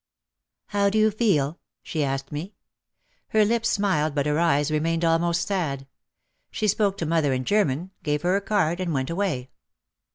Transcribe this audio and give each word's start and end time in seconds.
"How 0.69 0.89
do 0.89 0.97
you 0.97 1.11
feel?" 1.11 1.59
she 1.83 2.03
asked 2.03 2.31
me. 2.31 2.55
Her 3.27 3.45
lips 3.45 3.69
smiled 3.69 4.15
but 4.15 4.25
her 4.25 4.39
eyes 4.39 4.71
remained 4.71 5.05
almost 5.05 5.47
sad. 5.47 5.85
She 6.49 6.67
spoke 6.67 6.97
to 6.97 7.05
mother 7.05 7.33
in 7.33 7.45
German, 7.45 7.91
gave 8.01 8.23
her 8.23 8.35
a 8.35 8.41
card 8.41 8.79
and 8.79 8.95
went 8.95 9.11
away. 9.11 9.51